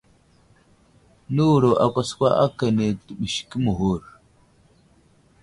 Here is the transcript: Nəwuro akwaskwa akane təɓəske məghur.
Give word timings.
Nəwuro 1.33 1.71
akwaskwa 1.85 2.29
akane 2.45 2.85
təɓəske 3.05 3.57
məghur. 3.63 4.01